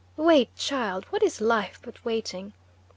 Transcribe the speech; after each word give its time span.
Wait, 0.17 0.49
child! 0.55 1.05
What 1.11 1.21
is 1.21 1.39
life 1.39 1.79
but 1.83 2.03
waiting? 2.03 2.53